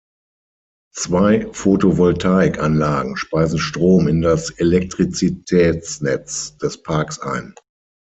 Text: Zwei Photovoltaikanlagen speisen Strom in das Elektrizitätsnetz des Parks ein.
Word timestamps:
Zwei 0.95 1.45
Photovoltaikanlagen 1.53 3.17
speisen 3.17 3.59
Strom 3.59 4.07
in 4.07 4.23
das 4.23 4.49
Elektrizitätsnetz 4.49 6.57
des 6.57 6.81
Parks 6.81 7.19
ein. 7.19 7.53